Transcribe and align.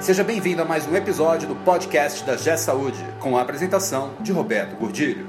Seja 0.00 0.24
bem-vindo 0.24 0.62
a 0.62 0.64
mais 0.64 0.88
um 0.88 0.96
episódio 0.96 1.46
do 1.46 1.54
podcast 1.56 2.24
da 2.24 2.34
G 2.34 2.56
Saúde, 2.56 2.98
com 3.20 3.36
a 3.36 3.42
apresentação 3.42 4.12
de 4.20 4.32
Roberto 4.32 4.74
Gordilho. 4.76 5.28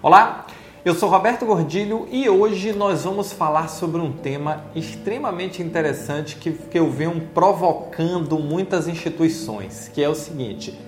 Olá, 0.00 0.46
eu 0.84 0.94
sou 0.94 1.08
Roberto 1.08 1.44
Gordilho 1.44 2.06
e 2.08 2.28
hoje 2.28 2.72
nós 2.72 3.02
vamos 3.02 3.32
falar 3.32 3.66
sobre 3.66 4.00
um 4.00 4.12
tema 4.12 4.66
extremamente 4.76 5.60
interessante 5.60 6.36
que, 6.36 6.52
que 6.52 6.78
eu 6.78 6.88
venho 6.88 7.20
provocando 7.34 8.38
muitas 8.38 8.86
instituições, 8.86 9.90
que 9.92 10.04
é 10.04 10.08
o 10.08 10.14
seguinte: 10.14 10.78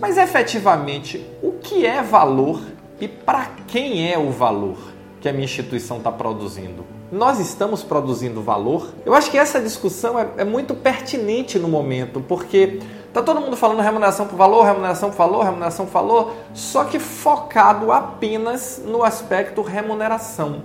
Mas 0.00 0.18
efetivamente, 0.18 1.24
o 1.40 1.52
que 1.52 1.86
é 1.86 2.02
valor 2.02 2.60
e 3.00 3.06
para 3.06 3.50
quem 3.68 4.10
é 4.10 4.18
o 4.18 4.30
valor 4.30 4.78
que 5.20 5.28
a 5.28 5.32
minha 5.32 5.44
instituição 5.44 5.98
está 5.98 6.10
produzindo? 6.10 6.97
Nós 7.10 7.40
estamos 7.40 7.82
produzindo 7.82 8.42
valor? 8.42 8.88
Eu 9.04 9.14
acho 9.14 9.30
que 9.30 9.38
essa 9.38 9.60
discussão 9.60 10.18
é, 10.18 10.28
é 10.38 10.44
muito 10.44 10.74
pertinente 10.74 11.58
no 11.58 11.68
momento, 11.68 12.20
porque 12.20 12.80
tá 13.12 13.22
todo 13.22 13.40
mundo 13.40 13.56
falando 13.56 13.80
remuneração 13.80 14.26
por 14.26 14.36
valor, 14.36 14.64
remuneração 14.64 15.10
por 15.10 15.16
valor, 15.16 15.44
remuneração 15.44 15.86
por 15.86 15.92
valor, 15.92 16.32
só 16.52 16.84
que 16.84 16.98
focado 16.98 17.90
apenas 17.90 18.82
no 18.84 19.02
aspecto 19.02 19.62
remuneração. 19.62 20.62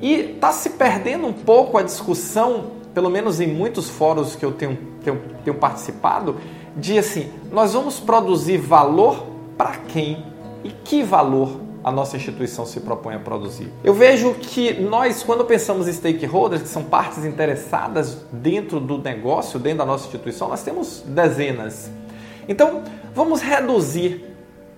E 0.00 0.14
está 0.34 0.50
se 0.52 0.70
perdendo 0.70 1.26
um 1.26 1.32
pouco 1.32 1.78
a 1.78 1.82
discussão, 1.82 2.72
pelo 2.92 3.10
menos 3.10 3.40
em 3.40 3.46
muitos 3.46 3.88
fóruns 3.88 4.34
que 4.34 4.44
eu 4.44 4.52
tenho, 4.52 4.76
tenho, 5.04 5.20
tenho 5.44 5.56
participado, 5.56 6.36
de 6.76 6.98
assim, 6.98 7.30
nós 7.52 7.74
vamos 7.74 8.00
produzir 8.00 8.58
valor 8.58 9.26
para 9.56 9.76
quem 9.88 10.24
e 10.64 10.70
que 10.70 11.02
valor 11.02 11.69
a 11.82 11.90
nossa 11.90 12.16
instituição 12.16 12.66
se 12.66 12.80
propõe 12.80 13.14
a 13.14 13.18
produzir. 13.18 13.72
Eu 13.82 13.94
vejo 13.94 14.34
que 14.34 14.74
nós, 14.74 15.22
quando 15.22 15.44
pensamos 15.44 15.88
em 15.88 15.92
stakeholders, 15.92 16.62
que 16.62 16.68
são 16.68 16.84
partes 16.84 17.24
interessadas 17.24 18.18
dentro 18.30 18.78
do 18.78 18.98
negócio, 18.98 19.58
dentro 19.58 19.78
da 19.78 19.86
nossa 19.86 20.06
instituição, 20.06 20.48
nós 20.48 20.62
temos 20.62 21.02
dezenas. 21.06 21.90
Então, 22.48 22.82
vamos 23.14 23.40
reduzir 23.40 24.26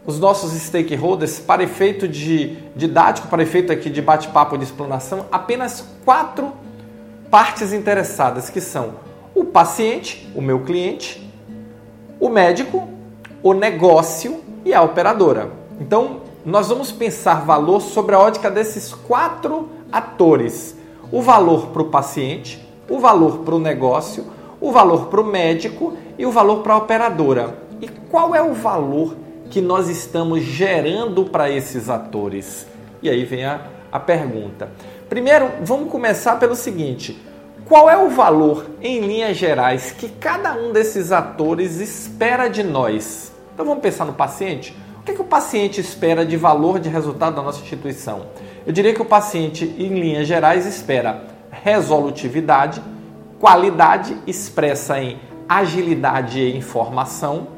os 0.07 0.19
nossos 0.19 0.53
stakeholders 0.53 1.39
para 1.39 1.63
efeito 1.63 2.09
de 2.09 2.57
didático, 2.75 3.29
para 3.29 3.43
efeito 3.43 3.73
aqui 3.73 3.89
de 3.89 4.03
bate-papo, 4.03 4.59
de 4.59 4.65
explanação, 4.65 5.27
apenas 5.31 5.85
quatro 6.05 6.53
partes 7.31 7.73
interessadas, 7.73 8.51
que 8.51 8.61
são 8.61 8.95
o 9.35 9.45
paciente, 9.45 10.31
o 10.35 10.43
meu 10.43 10.61
cliente, 10.61 11.29
o 12.21 12.29
médico, 12.29 12.89
o 13.43 13.53
negócio 13.53 14.41
e 14.65 14.75
a 14.75 14.83
operadora. 14.83 15.51
Então, 15.81 16.22
nós 16.45 16.69
vamos 16.69 16.91
pensar 16.91 17.45
valor 17.45 17.81
sobre 17.81 18.15
a 18.15 18.19
ótica 18.19 18.51
desses 18.51 18.93
quatro 18.93 19.69
atores: 19.93 20.77
o 21.11 21.23
valor 21.23 21.69
para 21.69 21.83
o 21.83 21.89
paciente, 21.89 22.67
o 22.89 22.99
valor 22.99 23.39
para 23.39 23.55
o 23.55 23.61
negócio, 23.61 24.27
o 24.61 24.73
valor 24.73 25.07
para 25.07 25.21
o 25.21 25.25
médico 25.25 25.95
e 26.19 26.27
o 26.27 26.33
valor 26.33 26.63
para 26.63 26.75
a 26.75 26.79
operadora. 26.79 27.59
E 27.81 27.89
qual 27.89 28.35
é 28.35 28.43
o 28.43 28.55
valor 28.55 29.15
que 29.51 29.61
nós 29.61 29.89
estamos 29.89 30.43
gerando 30.43 31.25
para 31.27 31.51
esses 31.51 31.89
atores? 31.89 32.67
E 33.01 33.09
aí 33.09 33.25
vem 33.25 33.45
a, 33.45 33.61
a 33.91 34.01
pergunta. 34.01 34.71
Primeiro, 35.09 35.49
vamos 35.63 35.91
começar 35.91 36.41
pelo 36.41 36.57
seguinte: 36.57 37.21
qual 37.65 37.89
é 37.89 37.97
o 37.97 38.09
valor, 38.11 38.67
em 38.81 39.01
linhas 39.01 39.37
gerais, 39.37 39.93
que 39.93 40.09
cada 40.09 40.55
um 40.55 40.73
desses 40.73 41.13
atores 41.13 41.79
espera 41.79 42.49
de 42.49 42.65
nós? 42.65 43.33
Então 43.55 43.65
vamos 43.65 43.83
pensar 43.83 44.05
no 44.05 44.13
paciente? 44.13 44.77
O 45.03 45.05
que, 45.05 45.15
que 45.15 45.21
o 45.21 45.25
paciente 45.25 45.81
espera 45.81 46.25
de 46.25 46.37
valor 46.37 46.79
de 46.79 46.89
resultado 46.89 47.35
da 47.35 47.43
nossa 47.43 47.61
instituição? 47.61 48.27
Eu 48.65 48.73
diria 48.73 48.95
que 48.95 49.03
o 49.03 49.05
paciente, 49.05 49.65
em 49.77 49.99
linhas 49.99 50.29
gerais, 50.29 50.65
espera 50.65 51.25
resolutividade, 51.51 52.81
qualidade 53.41 54.17
expressa 54.29 55.01
em 55.01 55.19
agilidade 55.49 56.39
e 56.39 56.57
informação 56.57 57.49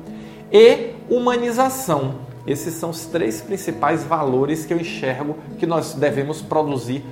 e 0.50 0.94
humanização. 1.06 2.14
Esses 2.46 2.72
são 2.76 2.88
os 2.88 3.04
três 3.04 3.42
principais 3.42 4.02
valores 4.02 4.64
que 4.64 4.72
eu 4.72 4.80
enxergo 4.80 5.36
que 5.58 5.66
nós 5.66 5.92
devemos 5.92 6.40
produzir 6.40 7.04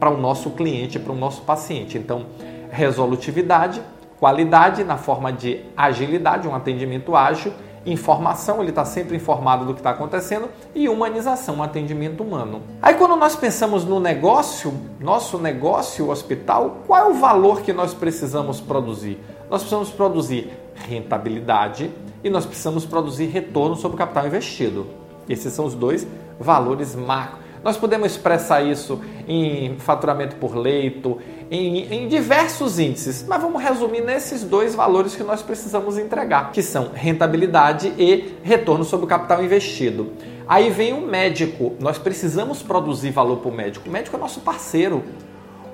para 0.00 0.10
o 0.10 0.16
nosso 0.16 0.50
cliente, 0.50 0.98
para 0.98 1.12
o 1.12 1.16
nosso 1.16 1.42
paciente. 1.42 1.96
Então, 1.96 2.26
resolutividade, 2.72 3.80
qualidade 4.18 4.82
na 4.82 4.96
forma 4.96 5.32
de 5.32 5.60
agilidade, 5.76 6.48
um 6.48 6.56
atendimento 6.56 7.14
ágil 7.14 7.52
informação, 7.86 8.60
ele 8.60 8.70
está 8.70 8.84
sempre 8.84 9.16
informado 9.16 9.64
do 9.64 9.72
que 9.72 9.80
está 9.80 9.90
acontecendo, 9.90 10.48
e 10.74 10.88
humanização, 10.88 11.56
um 11.56 11.62
atendimento 11.62 12.22
humano. 12.22 12.62
Aí 12.82 12.94
quando 12.94 13.16
nós 13.16 13.36
pensamos 13.36 13.84
no 13.84 14.00
negócio, 14.00 14.74
nosso 15.00 15.38
negócio, 15.38 16.10
hospital, 16.10 16.78
qual 16.86 17.06
é 17.06 17.10
o 17.10 17.14
valor 17.14 17.62
que 17.62 17.72
nós 17.72 17.94
precisamos 17.94 18.60
produzir? 18.60 19.18
Nós 19.48 19.60
precisamos 19.60 19.90
produzir 19.90 20.50
rentabilidade 20.74 21.90
e 22.24 22.28
nós 22.28 22.44
precisamos 22.44 22.84
produzir 22.84 23.26
retorno 23.26 23.76
sobre 23.76 23.94
o 23.94 23.98
capital 23.98 24.26
investido. 24.26 24.86
Esses 25.28 25.52
são 25.52 25.64
os 25.64 25.74
dois 25.74 26.06
valores 26.38 26.94
macro. 26.94 27.45
Nós 27.66 27.76
podemos 27.76 28.12
expressar 28.12 28.62
isso 28.62 29.00
em 29.26 29.76
faturamento 29.78 30.36
por 30.36 30.54
leito, 30.54 31.18
em, 31.50 31.92
em, 31.92 32.06
diversos 32.06 32.78
índices, 32.78 33.24
mas 33.26 33.42
vamos 33.42 33.60
resumir 33.60 34.02
nesses 34.02 34.44
dois 34.44 34.72
valores 34.72 35.16
que 35.16 35.24
nós 35.24 35.42
precisamos 35.42 35.98
entregar, 35.98 36.52
que 36.52 36.62
são 36.62 36.92
rentabilidade 36.94 37.92
e 37.98 38.36
retorno 38.44 38.84
sobre 38.84 39.06
o 39.06 39.08
capital 39.08 39.42
investido. 39.42 40.12
Aí 40.46 40.70
vem 40.70 40.92
o 40.92 41.00
médico, 41.00 41.72
nós 41.80 41.98
precisamos 41.98 42.62
produzir 42.62 43.10
valor 43.10 43.38
para 43.38 43.50
o 43.50 43.52
médico. 43.52 43.88
O 43.88 43.92
médico 43.92 44.14
é 44.14 44.20
nosso 44.20 44.42
parceiro. 44.42 45.02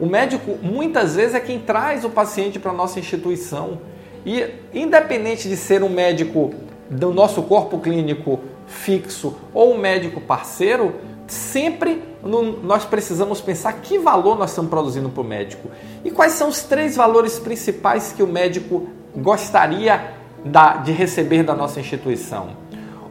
O 0.01 0.07
médico 0.07 0.57
muitas 0.63 1.15
vezes 1.15 1.35
é 1.35 1.41
quem 1.41 1.59
traz 1.59 2.07
o 2.07 2.09
paciente 2.09 2.59
para 2.59 2.71
a 2.71 2.75
nossa 2.75 2.99
instituição. 2.99 3.81
E 4.25 4.47
independente 4.73 5.47
de 5.47 5.59
ser 5.59 5.83
um 5.83 5.91
médico 5.91 6.55
do 6.89 7.13
nosso 7.13 7.43
corpo 7.43 7.79
clínico 7.79 8.41
fixo 8.67 9.37
ou 9.53 9.75
um 9.75 9.79
médico 9.79 10.21
parceiro, 10.21 10.95
sempre 11.27 12.03
no, 12.23 12.63
nós 12.63 12.85
precisamos 12.85 13.41
pensar 13.41 13.73
que 13.75 13.99
valor 13.99 14.39
nós 14.39 14.51
estamos 14.51 14.71
produzindo 14.71 15.09
para 15.09 15.21
o 15.21 15.25
médico 15.25 15.71
e 16.05 16.11
quais 16.11 16.33
são 16.33 16.49
os 16.49 16.63
três 16.63 16.97
valores 16.97 17.39
principais 17.39 18.13
que 18.13 18.23
o 18.23 18.27
médico 18.27 18.89
gostaria 19.17 20.15
da, 20.45 20.77
de 20.77 20.93
receber 20.93 21.43
da 21.43 21.55
nossa 21.55 21.81
instituição. 21.81 22.57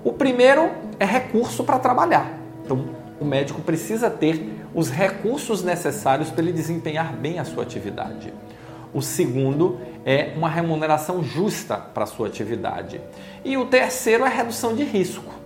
O 0.04 0.14
primeiro 0.14 0.70
é 1.00 1.06
recurso 1.06 1.64
para 1.64 1.80
trabalhar. 1.80 2.38
Então, 2.64 2.86
o 3.20 3.26
médico 3.26 3.62
precisa 3.62 4.10
ter 4.10 4.52
os 4.74 4.90
recursos 4.90 5.64
necessários 5.64 6.30
para 6.30 6.42
ele 6.42 6.54
desempenhar 6.54 7.14
bem 7.14 7.38
a 7.38 7.46
sua 7.46 7.64
atividade. 7.64 8.34
O 8.94 9.02
segundo 9.02 9.80
é 10.06 10.34
uma 10.36 10.50
remuneração 10.50 11.24
justa 11.24 11.78
para 11.78 12.04
a 12.04 12.08
sua 12.08 12.28
atividade. 12.28 13.00
E 13.46 13.58
o 13.58 13.66
terceiro 13.66 14.26
é 14.26 14.30
redução 14.30 14.76
de 14.76 14.84
risco. 14.84 15.41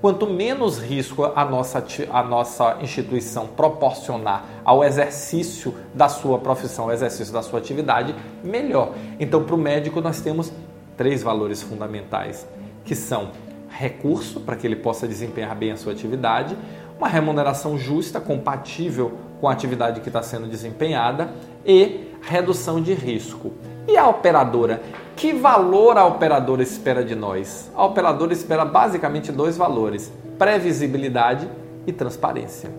Quanto 0.00 0.28
menos 0.28 0.78
risco 0.78 1.24
a 1.24 1.44
nossa, 1.44 1.84
a 2.12 2.22
nossa 2.22 2.78
instituição 2.80 3.48
proporcionar 3.48 4.44
ao 4.64 4.84
exercício 4.84 5.74
da 5.92 6.08
sua 6.08 6.38
profissão, 6.38 6.84
ao 6.84 6.92
exercício 6.92 7.32
da 7.32 7.42
sua 7.42 7.58
atividade, 7.58 8.14
melhor. 8.44 8.92
Então, 9.18 9.42
para 9.42 9.56
o 9.56 9.58
médico, 9.58 10.00
nós 10.00 10.20
temos 10.20 10.52
três 10.96 11.20
valores 11.22 11.62
fundamentais, 11.62 12.46
que 12.84 12.94
são 12.94 13.32
recurso, 13.68 14.40
para 14.40 14.54
que 14.54 14.66
ele 14.68 14.76
possa 14.76 15.06
desempenhar 15.06 15.54
bem 15.56 15.72
a 15.72 15.76
sua 15.76 15.92
atividade, 15.92 16.56
uma 16.96 17.08
remuneração 17.08 17.76
justa, 17.76 18.20
compatível 18.20 19.18
com 19.40 19.48
a 19.48 19.52
atividade 19.52 20.00
que 20.00 20.08
está 20.08 20.22
sendo 20.22 20.46
desempenhada 20.46 21.30
e 21.66 22.08
redução 22.22 22.80
de 22.80 22.94
risco. 22.94 23.52
E 23.86 23.96
a 23.96 24.08
operadora? 24.08 24.80
Que 25.18 25.32
valor 25.32 25.98
a 25.98 26.06
operadora 26.06 26.62
espera 26.62 27.04
de 27.04 27.16
nós? 27.16 27.68
A 27.74 27.84
operadora 27.84 28.32
espera 28.32 28.64
basicamente 28.64 29.32
dois 29.32 29.56
valores: 29.56 30.12
previsibilidade 30.38 31.50
e 31.84 31.92
transparência. 31.92 32.70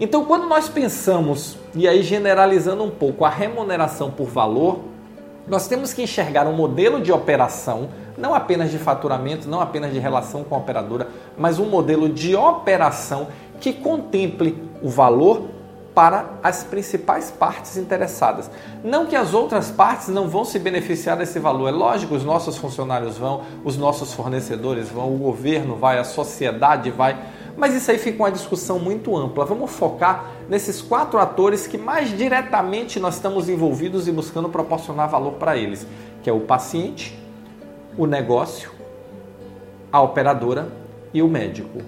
Então, 0.00 0.24
quando 0.24 0.48
nós 0.48 0.68
pensamos, 0.68 1.56
e 1.72 1.86
aí 1.86 2.02
generalizando 2.02 2.82
um 2.82 2.90
pouco, 2.90 3.24
a 3.24 3.28
remuneração 3.28 4.10
por 4.10 4.26
valor, 4.26 4.80
nós 5.46 5.68
temos 5.68 5.94
que 5.94 6.02
enxergar 6.02 6.44
um 6.48 6.52
modelo 6.52 7.00
de 7.00 7.12
operação, 7.12 7.90
não 8.18 8.34
apenas 8.34 8.72
de 8.72 8.78
faturamento, 8.78 9.48
não 9.48 9.60
apenas 9.60 9.92
de 9.92 10.00
relação 10.00 10.42
com 10.42 10.56
a 10.56 10.58
operadora, 10.58 11.06
mas 11.38 11.60
um 11.60 11.66
modelo 11.66 12.08
de 12.08 12.34
operação 12.34 13.28
que 13.60 13.72
contemple 13.72 14.60
o 14.82 14.88
valor 14.88 15.44
para 15.94 16.38
as 16.42 16.62
principais 16.62 17.30
partes 17.30 17.76
interessadas. 17.76 18.50
Não 18.82 19.06
que 19.06 19.16
as 19.16 19.34
outras 19.34 19.70
partes 19.70 20.08
não 20.08 20.28
vão 20.28 20.44
se 20.44 20.58
beneficiar 20.58 21.16
desse 21.16 21.38
valor. 21.38 21.68
É 21.68 21.72
lógico, 21.72 22.14
os 22.14 22.24
nossos 22.24 22.56
funcionários 22.56 23.18
vão, 23.18 23.42
os 23.64 23.76
nossos 23.76 24.12
fornecedores 24.12 24.88
vão, 24.88 25.14
o 25.14 25.18
governo 25.18 25.76
vai, 25.76 25.98
a 25.98 26.04
sociedade 26.04 26.90
vai. 26.90 27.18
Mas 27.56 27.74
isso 27.74 27.90
aí 27.90 27.98
fica 27.98 28.22
uma 28.22 28.30
discussão 28.30 28.78
muito 28.78 29.16
ampla. 29.16 29.44
Vamos 29.44 29.72
focar 29.72 30.30
nesses 30.48 30.80
quatro 30.80 31.18
atores 31.18 31.66
que 31.66 31.76
mais 31.76 32.16
diretamente 32.16 33.00
nós 33.00 33.16
estamos 33.16 33.48
envolvidos 33.48 34.06
e 34.06 34.12
buscando 34.12 34.48
proporcionar 34.48 35.08
valor 35.08 35.32
para 35.32 35.56
eles, 35.56 35.86
que 36.22 36.30
é 36.30 36.32
o 36.32 36.40
paciente, 36.40 37.18
o 37.98 38.06
negócio, 38.06 38.70
a 39.92 40.00
operadora 40.00 40.68
e 41.12 41.20
o 41.20 41.28
médico. 41.28 41.82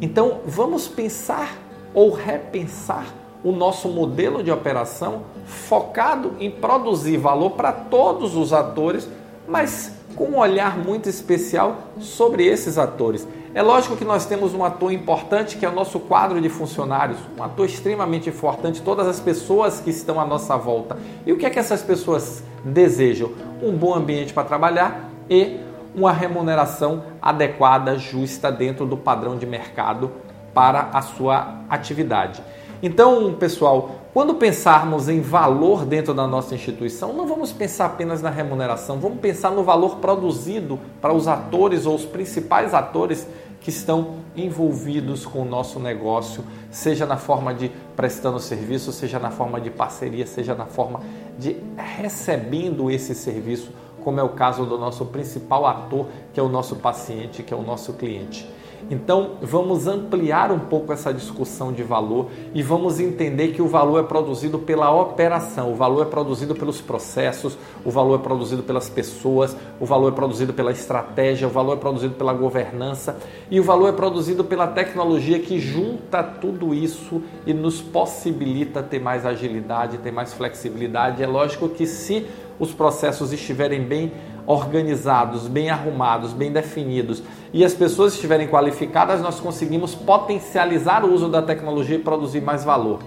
Então, 0.00 0.40
vamos 0.46 0.88
pensar 0.88 1.56
ou 1.92 2.10
repensar 2.10 3.06
o 3.44 3.52
nosso 3.52 3.88
modelo 3.88 4.42
de 4.42 4.50
operação 4.50 5.22
focado 5.44 6.32
em 6.40 6.50
produzir 6.50 7.18
valor 7.18 7.50
para 7.50 7.70
todos 7.70 8.34
os 8.34 8.52
atores, 8.52 9.06
mas 9.46 9.92
com 10.16 10.24
um 10.24 10.38
olhar 10.38 10.78
muito 10.78 11.08
especial 11.08 11.76
sobre 12.00 12.46
esses 12.46 12.78
atores. 12.78 13.28
É 13.54 13.62
lógico 13.62 13.96
que 13.96 14.04
nós 14.04 14.26
temos 14.26 14.54
um 14.54 14.64
ator 14.64 14.92
importante 14.92 15.56
que 15.56 15.64
é 15.64 15.68
o 15.68 15.72
nosso 15.72 16.00
quadro 16.00 16.40
de 16.40 16.48
funcionários, 16.48 17.18
um 17.38 17.42
ator 17.42 17.66
extremamente 17.66 18.28
importante, 18.28 18.82
todas 18.82 19.06
as 19.06 19.20
pessoas 19.20 19.78
que 19.78 19.90
estão 19.90 20.18
à 20.18 20.24
nossa 20.24 20.56
volta. 20.56 20.96
E 21.24 21.32
o 21.32 21.36
que 21.36 21.46
é 21.46 21.50
que 21.50 21.58
essas 21.58 21.82
pessoas 21.82 22.42
desejam? 22.64 23.30
Um 23.62 23.72
bom 23.76 23.94
ambiente 23.94 24.32
para 24.32 24.42
trabalhar 24.42 25.08
e 25.28 25.60
uma 25.94 26.12
remuneração 26.12 27.04
adequada, 27.22 27.96
justa 27.96 28.50
dentro 28.50 28.86
do 28.86 28.96
padrão 28.96 29.36
de 29.36 29.46
mercado 29.46 30.10
para 30.52 30.88
a 30.92 31.02
sua 31.02 31.60
atividade. 31.68 32.42
Então, 32.82 33.34
pessoal, 33.34 33.90
quando 34.12 34.34
pensarmos 34.34 35.08
em 35.08 35.20
valor 35.20 35.84
dentro 35.84 36.14
da 36.14 36.26
nossa 36.26 36.54
instituição, 36.54 37.12
não 37.12 37.26
vamos 37.26 37.52
pensar 37.52 37.86
apenas 37.86 38.22
na 38.22 38.30
remuneração, 38.30 38.98
vamos 38.98 39.18
pensar 39.18 39.50
no 39.50 39.64
valor 39.64 39.96
produzido 39.96 40.78
para 41.00 41.12
os 41.12 41.26
atores 41.26 41.86
ou 41.86 41.94
os 41.94 42.04
principais 42.04 42.74
atores 42.74 43.26
que 43.60 43.70
estão 43.70 44.16
envolvidos 44.36 45.24
com 45.24 45.40
o 45.40 45.44
nosso 45.44 45.80
negócio, 45.80 46.44
seja 46.70 47.06
na 47.06 47.16
forma 47.16 47.54
de 47.54 47.70
prestando 47.96 48.38
serviço, 48.38 48.92
seja 48.92 49.18
na 49.18 49.30
forma 49.30 49.58
de 49.58 49.70
parceria, 49.70 50.26
seja 50.26 50.54
na 50.54 50.66
forma 50.66 51.00
de 51.38 51.56
recebendo 51.76 52.90
esse 52.90 53.14
serviço, 53.14 53.70
como 54.04 54.20
é 54.20 54.22
o 54.22 54.28
caso 54.28 54.66
do 54.66 54.76
nosso 54.76 55.06
principal 55.06 55.64
ator, 55.64 56.06
que 56.34 56.38
é 56.38 56.42
o 56.42 56.48
nosso 56.48 56.76
paciente, 56.76 57.42
que 57.42 57.54
é 57.54 57.56
o 57.56 57.62
nosso 57.62 57.94
cliente. 57.94 58.46
Então, 58.90 59.38
vamos 59.40 59.86
ampliar 59.86 60.52
um 60.52 60.58
pouco 60.58 60.92
essa 60.92 61.12
discussão 61.12 61.72
de 61.72 61.82
valor 61.82 62.28
e 62.52 62.62
vamos 62.62 63.00
entender 63.00 63.48
que 63.48 63.62
o 63.62 63.66
valor 63.66 63.98
é 63.98 64.02
produzido 64.02 64.58
pela 64.58 64.90
operação, 64.90 65.72
o 65.72 65.74
valor 65.74 66.02
é 66.02 66.10
produzido 66.10 66.54
pelos 66.54 66.80
processos, 66.80 67.56
o 67.84 67.90
valor 67.90 68.20
é 68.20 68.22
produzido 68.22 68.62
pelas 68.62 68.90
pessoas, 68.90 69.56
o 69.80 69.86
valor 69.86 70.12
é 70.12 70.14
produzido 70.14 70.52
pela 70.52 70.70
estratégia, 70.70 71.48
o 71.48 71.50
valor 71.50 71.74
é 71.74 71.80
produzido 71.80 72.14
pela 72.14 72.34
governança 72.34 73.16
e 73.50 73.58
o 73.58 73.62
valor 73.62 73.88
é 73.88 73.92
produzido 73.92 74.44
pela 74.44 74.66
tecnologia 74.66 75.38
que 75.38 75.58
junta 75.58 76.22
tudo 76.22 76.74
isso 76.74 77.22
e 77.46 77.54
nos 77.54 77.80
possibilita 77.80 78.82
ter 78.82 79.00
mais 79.00 79.24
agilidade, 79.24 79.98
ter 79.98 80.12
mais 80.12 80.34
flexibilidade. 80.34 81.22
É 81.22 81.26
lógico 81.26 81.68
que 81.70 81.86
se 81.86 82.26
os 82.58 82.72
processos 82.72 83.32
estiverem 83.32 83.82
bem 83.82 84.12
organizados, 84.46 85.46
bem 85.46 85.70
arrumados, 85.70 86.32
bem 86.32 86.52
definidos 86.52 87.22
e 87.52 87.64
as 87.64 87.72
pessoas 87.72 88.14
estiverem 88.14 88.48
qualificadas, 88.48 89.20
nós 89.20 89.40
conseguimos 89.40 89.94
potencializar 89.94 91.04
o 91.04 91.12
uso 91.12 91.28
da 91.28 91.40
tecnologia 91.40 91.96
e 91.96 92.00
produzir 92.00 92.40
mais 92.40 92.64
valor. 92.64 93.00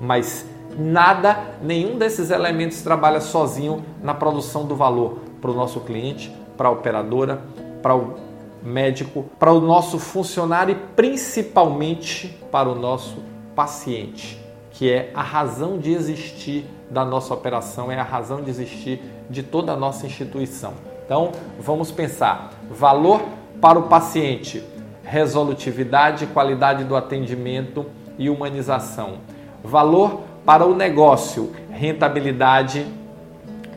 Mas 0.00 0.46
nada, 0.78 1.38
nenhum 1.62 1.96
desses 1.96 2.30
elementos 2.30 2.82
trabalha 2.82 3.20
sozinho 3.20 3.84
na 4.02 4.12
produção 4.12 4.66
do 4.66 4.76
valor 4.76 5.18
para 5.40 5.50
o 5.50 5.54
nosso 5.54 5.80
cliente, 5.80 6.30
para 6.56 6.68
a 6.68 6.70
operadora, 6.70 7.42
para 7.82 7.96
o 7.96 8.14
médico, 8.62 9.24
para 9.38 9.52
o 9.52 9.60
nosso 9.60 9.98
funcionário 9.98 10.72
e 10.72 10.94
principalmente 10.94 12.28
para 12.50 12.68
o 12.68 12.74
nosso 12.74 13.16
paciente, 13.54 14.38
que 14.74 14.90
é 14.90 15.10
a 15.14 15.22
razão 15.22 15.78
de 15.78 15.92
existir 15.92 16.66
da 16.90 17.04
nossa 17.04 17.32
operação, 17.32 17.90
é 17.90 17.98
a 17.98 18.02
razão 18.02 18.42
de 18.42 18.50
existir 18.50 19.00
de 19.30 19.42
toda 19.42 19.72
a 19.72 19.76
nossa 19.76 20.04
instituição. 20.04 20.74
Então, 21.04 21.32
vamos 21.60 21.90
pensar: 21.90 22.52
valor 22.70 23.22
para 23.60 23.78
o 23.78 23.84
paciente, 23.84 24.62
resolutividade, 25.04 26.26
qualidade 26.26 26.84
do 26.84 26.96
atendimento 26.96 27.86
e 28.18 28.28
humanização. 28.28 29.18
Valor 29.62 30.20
para 30.44 30.66
o 30.66 30.74
negócio, 30.74 31.52
rentabilidade 31.70 32.84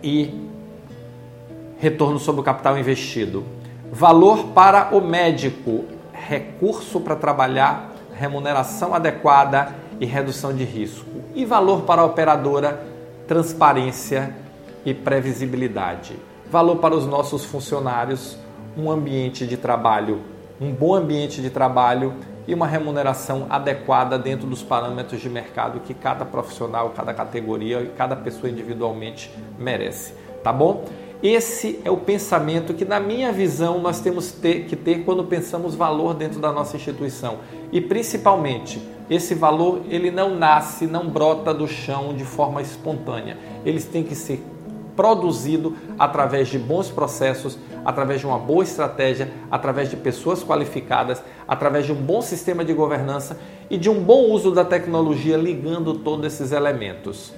e 0.03 0.47
retorno 1.79 2.17
sobre 2.17 2.41
o 2.41 2.44
capital 2.44 2.77
investido. 2.77 3.45
Valor 3.91 4.47
para 4.47 4.95
o 4.95 4.99
médico, 4.99 5.85
recurso 6.11 6.99
para 6.99 7.15
trabalhar, 7.15 7.94
remuneração 8.15 8.95
adequada 8.95 9.86
e 9.99 10.05
redução 10.05 10.53
de 10.53 10.63
risco. 10.63 11.05
E 11.35 11.45
valor 11.45 11.81
para 11.81 12.01
a 12.01 12.05
operadora, 12.05 12.81
transparência 13.27 14.35
e 14.85 14.94
previsibilidade. 14.94 16.15
Valor 16.49 16.77
para 16.77 16.95
os 16.95 17.05
nossos 17.05 17.44
funcionários, 17.44 18.38
um 18.77 18.89
ambiente 18.89 19.45
de 19.45 19.57
trabalho, 19.57 20.21
um 20.61 20.71
bom 20.71 20.95
ambiente 20.95 21.41
de 21.41 21.49
trabalho 21.49 22.13
e 22.47 22.53
uma 22.53 22.65
remuneração 22.65 23.45
adequada 23.49 24.17
dentro 24.17 24.47
dos 24.47 24.63
parâmetros 24.63 25.19
de 25.19 25.29
mercado 25.29 25.81
que 25.81 25.94
cada 25.94 26.23
profissional, 26.23 26.94
cada 26.95 27.13
categoria 27.13 27.81
e 27.81 27.88
cada 27.89 28.15
pessoa 28.15 28.49
individualmente 28.49 29.29
merece, 29.59 30.13
tá 30.44 30.53
bom? 30.53 30.85
Esse 31.21 31.79
é 31.83 31.89
o 31.89 31.97
pensamento 31.97 32.75
que, 32.75 32.85
na 32.85 32.99
minha 32.99 33.31
visão, 33.31 33.79
nós 33.79 33.99
temos 33.99 34.31
que 34.31 34.75
ter 34.75 35.03
quando 35.03 35.23
pensamos 35.23 35.73
valor 35.73 36.13
dentro 36.13 36.39
da 36.39 36.51
nossa 36.51 36.77
instituição. 36.77 37.39
E 37.71 37.81
principalmente, 37.81 38.79
esse 39.09 39.33
valor 39.33 39.81
ele 39.89 40.12
não 40.12 40.36
nasce, 40.36 40.86
não 40.86 41.07
brota 41.09 41.54
do 41.54 41.68
chão 41.68 42.13
de 42.13 42.25
forma 42.25 42.62
espontânea. 42.62 43.38
Eles 43.65 43.86
têm 43.86 44.04
que 44.04 44.15
ser 44.15 44.44
produzido 44.95 45.75
através 45.98 46.48
de 46.48 46.57
bons 46.57 46.89
processos, 46.89 47.57
através 47.86 48.19
de 48.19 48.25
uma 48.25 48.39
boa 48.39 48.63
estratégia, 48.63 49.31
através 49.50 49.89
de 49.89 49.95
pessoas 49.95 50.44
qualificadas, 50.44 51.21
através 51.48 51.86
de 51.86 51.92
um 51.92 51.95
bom 51.95 52.21
sistema 52.21 52.65
de 52.65 52.74
governança 52.74 53.39
e 53.69 53.77
de 53.77 53.89
um 53.89 54.04
bom 54.04 54.31
uso 54.31 54.51
da 54.51 54.65
tecnologia 54.65 55.38
ligando 55.38 55.94
todos 55.94 56.25
esses 56.25 56.51
elementos. 56.51 57.31